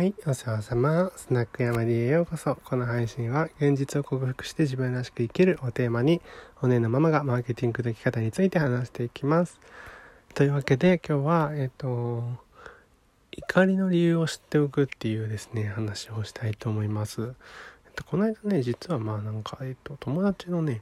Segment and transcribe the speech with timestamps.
[0.00, 1.12] はい、お世話様。
[1.14, 2.56] スナック山 D へようこそ。
[2.64, 6.22] この配信は、現実を克服して自分らしく生きるをテーマに、
[6.62, 9.60] オネエのママがマーケティングの生き方について話していきます。
[10.32, 12.24] というわけで、今日は、えっ、と、
[13.30, 17.34] 怒りの理由を知っておくっていうですね、話をしたいと思います。
[17.84, 20.80] えっと、この間ね、実はまあなんか、えっと、友達のね、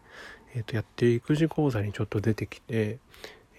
[0.55, 2.99] えっと、やってる育児講座にちょっと出てきて、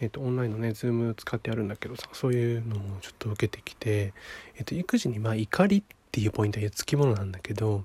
[0.01, 4.13] えーと、オンラインのね、ズーム使ってやるんだけどさ、そういうのもちょっと受けてきて、
[4.55, 7.83] え、ー、と、育児にまあ怒りっていうポイントはつきものなんだけど、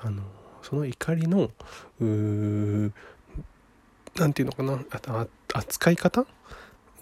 [0.00, 0.22] あの、
[0.62, 1.50] その怒りの、
[2.00, 2.92] う、
[4.18, 6.26] なんていうのかな、あ扱い方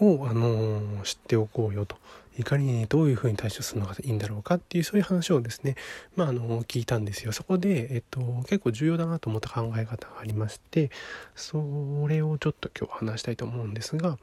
[0.00, 1.96] を、あの、知っておこうよと。
[2.40, 5.76] 怒りにどういうふうに対処するのがいいんだろうかっていうそういう話をですね、
[6.16, 7.32] まあ、あの聞いたんですよ。
[7.32, 10.90] そこで、えっと、結構重要だなと思った考え方がありまして
[11.34, 14.18] それをちょっと今日話したいと思うんですが、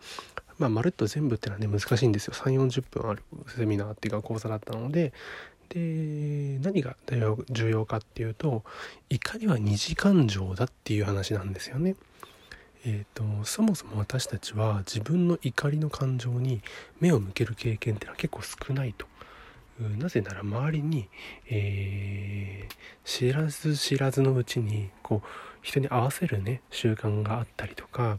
[0.58, 2.34] まあ、まるっと全部ってのはね難しいんですよ。
[2.34, 3.24] 3 4 0分ある
[3.56, 5.14] セミナーっていうか講座だったので
[5.70, 6.96] で何が
[7.50, 8.64] 重要かっていうと
[9.10, 11.96] 怒りは二次感情だっていう話なんですよね。
[12.90, 16.62] えーと、そもそも私たちは自分の怒りの感情に
[17.02, 19.06] 目を向ける経験っていうのは結構少ないと。
[20.00, 21.08] なぜなら周りに、
[21.50, 25.28] えー、知らず知らずのうちにこう
[25.62, 28.18] 人に合わせるね習慣があったりとか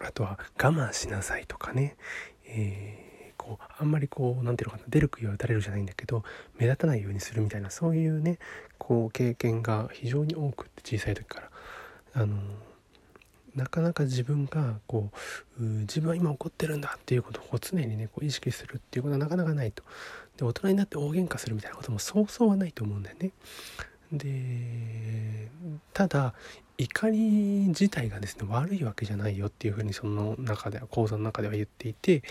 [0.00, 1.96] あとは我慢しなさいとかね、
[2.44, 6.22] えー、こうあんまりこう何ていうのかな出る杭は打たれるじゃないんだけど
[6.58, 8.38] 目立たないようにするみたいなそういうね
[8.76, 11.50] こう経験が非常に多くって小さい時から
[12.12, 12.36] あの
[13.54, 15.10] なかなか自分がこ
[15.60, 19.82] う自分は今怒ってるんだっていうことを常にねこう意識するっていうことはなかなかないと。
[20.36, 23.30] で大人になって大喧嘩するみたいなこともそうそうはないと思うんだよね。
[24.12, 25.48] で
[25.92, 26.34] ただ
[26.78, 27.18] 怒り
[27.68, 32.22] 自体がですね悪いわけじゃないよっていうふうにその中では講座の中では言っていて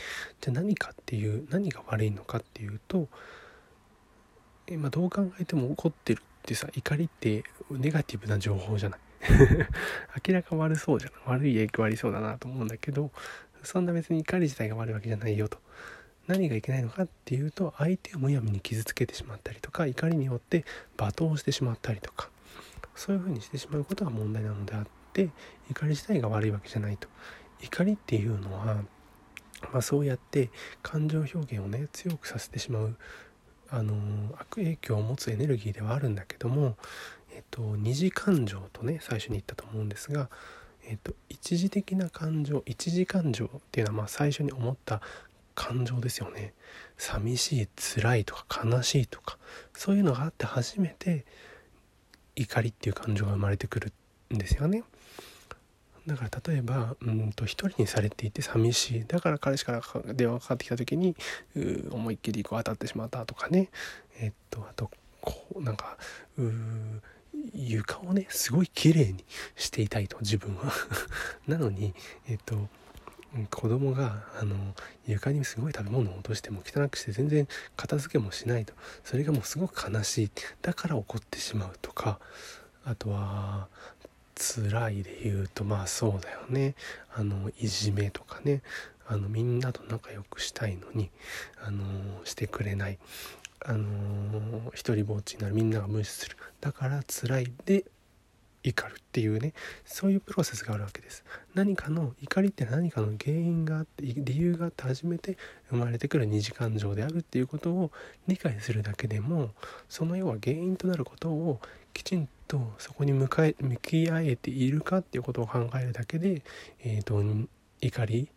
[0.41, 3.07] じゃあ何かっていう何が悪いのかっていうと
[4.69, 8.99] 今どう考えても怒ってるってさ怒りってネガティブな情報じゃない。
[10.27, 11.11] 明らか悪そうじゃん。
[11.25, 13.11] 悪い影響ありそうだなと思うんだけど
[13.63, 15.59] そんな別に怒り自体が悪いわけじゃないよと。
[16.27, 20.65] 何がいけないのかっていうと相手をむやみに傷つけてしまったりとか怒りによって
[20.95, 22.29] 罵倒してしまったりとか
[22.95, 25.29] そういうふうにしてしまうことが問題なのであって
[25.69, 27.07] 怒り自体が悪いわけじゃないと。
[27.61, 28.83] 怒りっていうのは、
[29.71, 30.49] まあ、そうやって
[30.81, 32.95] 感情表現をね強くさせてしまう
[33.69, 33.95] あの
[34.37, 36.75] 悪影響を持つエネルギーではあるんだけども
[37.33, 40.29] えっと、二次感情とね最初に言ったと思うんですが、
[40.87, 45.01] えっと、一時的な感情一時感情っていうのはまあ最初に思った
[45.55, 46.53] 感情ですよね。
[46.97, 49.37] 寂しい辛いとか悲しいとか
[49.73, 51.25] そういうのがあって初めて
[52.35, 53.91] 怒りっていう感情が生まれてくる
[54.33, 54.83] んですよね。
[56.07, 59.05] だから例えばうんと一人にされていて寂しい。
[59.05, 61.15] だから彼氏から電話かかってきた時に
[61.91, 63.69] 思いっきりこう当たってしまったとかね。
[64.19, 64.89] えっとあと
[65.21, 65.97] こうなんか
[66.37, 67.01] うー
[67.53, 69.23] 床をねすごい綺麗に
[69.55, 70.71] していたいと自分は。
[71.47, 71.93] なのに
[72.27, 72.69] えっと
[73.49, 74.55] 子供があの
[75.07, 77.47] 床にすごい食べ物を落としても汚くして全然
[77.77, 78.73] 片付けもしないと。
[79.03, 80.31] それがもうすごく悲しい。
[80.61, 82.19] だから怒ってしまうとか
[82.83, 83.67] あとは
[84.35, 86.75] 辛いで言うとまあそうだよね。
[87.13, 88.61] あのいじめとかね。
[89.07, 91.11] あのみんなと仲良くしたいのに
[91.61, 91.83] あの
[92.23, 92.97] してくれない。
[93.65, 96.37] あのー、一人ぼっちになるみんなが無視する。
[96.59, 97.85] だから辛いで
[98.63, 99.53] 怒るっていうね。
[99.85, 101.23] そういうプロセスがあるわけです。
[101.53, 105.37] 何かの怒りって何かの原因があって理由があって初めて
[105.69, 107.91] 生まれてくる二次感情であるっていうことを
[108.27, 109.51] 理解するだけでも
[109.89, 111.59] その要は原因となることを
[111.93, 116.43] きちんとそこに向かえ向き合えているかっていうことを考えるだけで、
[116.83, 117.23] えーと
[117.81, 118.29] 怒り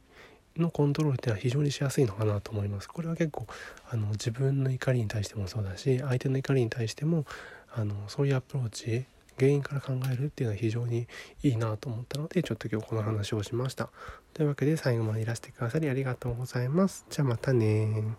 [0.57, 2.89] のコントロールっていうのは非常にしやすいのかなと思います。
[2.89, 3.47] これは結構
[3.91, 7.25] あの自分の怒りに対してもそうだし相手の怒りに対しても
[7.73, 9.07] あのそういうアプローチ
[9.39, 11.09] 原因から考えるっていうのは非常に
[11.43, 13.91] いいなと思ったのでちょっと今日この話をしました。
[14.33, 17.05] というわけで最後までいらしてくださりありがとうございます。
[17.11, 18.17] じゃあまたね